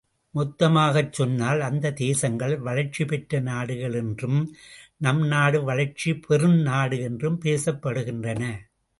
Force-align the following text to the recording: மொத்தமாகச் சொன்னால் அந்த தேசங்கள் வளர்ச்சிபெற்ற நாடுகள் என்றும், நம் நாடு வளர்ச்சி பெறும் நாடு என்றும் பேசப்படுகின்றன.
மொத்தமாகச் 0.35 1.13
சொன்னால் 1.13 1.59
அந்த 1.59 1.91
தேசங்கள் 1.91 2.57
வளர்ச்சிபெற்ற 2.57 3.39
நாடுகள் 3.39 3.93
என்றும், 3.93 4.39
நம் 4.97 5.21
நாடு 5.27 5.63
வளர்ச்சி 5.63 6.13
பெறும் 6.17 6.57
நாடு 6.61 6.99
என்றும் 6.99 7.39
பேசப்படுகின்றன. 7.45 8.43